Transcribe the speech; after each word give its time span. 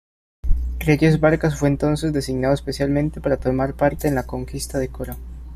Reyes 0.79 1.19
Vargas 1.19 1.59
fue 1.59 1.67
entonces 1.69 2.11
designado 2.11 2.55
especialmente 2.55 3.21
para 3.21 3.37
tomar 3.37 3.75
parte 3.75 4.07
en 4.07 4.15
la 4.15 4.25
conquista 4.25 4.79
de 4.79 4.87
Coro. 4.89 5.15